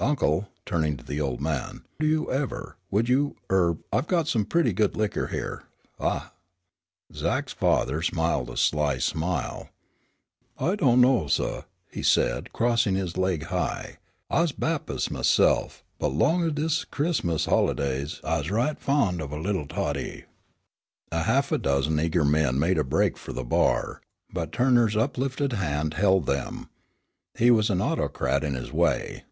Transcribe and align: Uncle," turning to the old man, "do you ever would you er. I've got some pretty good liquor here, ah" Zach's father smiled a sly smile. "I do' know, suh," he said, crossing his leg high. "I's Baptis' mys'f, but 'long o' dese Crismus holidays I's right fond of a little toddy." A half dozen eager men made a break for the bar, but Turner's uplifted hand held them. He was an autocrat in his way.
Uncle," 0.00 0.48
turning 0.66 0.96
to 0.96 1.04
the 1.04 1.20
old 1.20 1.40
man, 1.40 1.82
"do 2.00 2.06
you 2.06 2.30
ever 2.30 2.76
would 2.90 3.08
you 3.08 3.36
er. 3.50 3.78
I've 3.92 4.08
got 4.08 4.28
some 4.28 4.44
pretty 4.44 4.72
good 4.72 4.94
liquor 4.96 5.28
here, 5.28 5.62
ah" 5.98 6.32
Zach's 7.14 7.52
father 7.52 8.02
smiled 8.02 8.50
a 8.50 8.56
sly 8.56 8.98
smile. 8.98 9.70
"I 10.58 10.74
do' 10.74 10.96
know, 10.96 11.28
suh," 11.28 11.62
he 11.90 12.02
said, 12.02 12.52
crossing 12.52 12.94
his 12.96 13.16
leg 13.16 13.44
high. 13.44 13.98
"I's 14.28 14.52
Baptis' 14.52 15.08
mys'f, 15.08 15.82
but 16.00 16.08
'long 16.08 16.42
o' 16.42 16.50
dese 16.50 16.84
Crismus 16.84 17.46
holidays 17.46 18.20
I's 18.24 18.50
right 18.50 18.78
fond 18.78 19.20
of 19.22 19.32
a 19.32 19.40
little 19.40 19.66
toddy." 19.68 20.24
A 21.10 21.22
half 21.22 21.50
dozen 21.62 22.00
eager 22.00 22.24
men 22.24 22.58
made 22.58 22.76
a 22.76 22.84
break 22.84 23.16
for 23.16 23.32
the 23.32 23.44
bar, 23.44 24.02
but 24.32 24.52
Turner's 24.52 24.96
uplifted 24.96 25.54
hand 25.54 25.94
held 25.94 26.26
them. 26.26 26.68
He 27.38 27.50
was 27.50 27.70
an 27.70 27.80
autocrat 27.80 28.44
in 28.44 28.54
his 28.54 28.72
way. 28.72 29.24